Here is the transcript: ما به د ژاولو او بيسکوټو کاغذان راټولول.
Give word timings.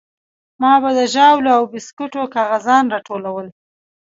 ما 0.61 0.73
به 0.81 0.89
د 0.97 0.99
ژاولو 1.13 1.49
او 1.57 1.63
بيسکوټو 1.73 2.23
کاغذان 2.35 2.83
راټولول. 2.93 3.47